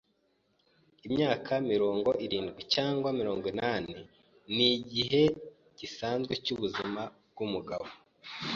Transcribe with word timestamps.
Imyaka 1.07 1.51
mirongo 1.71 2.09
irindwi 2.25 2.61
cyangwa 2.73 3.09
mirongo 3.19 3.45
inani 3.53 3.95
nigihe 4.55 5.23
gisanzwe 5.79 6.33
cyubuzima 6.43 7.01
bwumugabo. 7.31 7.87